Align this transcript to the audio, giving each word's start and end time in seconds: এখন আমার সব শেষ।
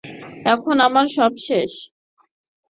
এখন 0.45 0.75
আমার 0.87 1.05
সব 1.17 1.31
শেষ। 1.47 1.71